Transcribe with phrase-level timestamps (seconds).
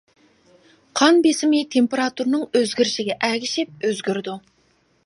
[1.01, 4.41] قان بېسىمى تېمپېراتۇرىنىڭ ئۆزگىرىشىگە ئەگىشىپ ئۆزگىرىدۇ.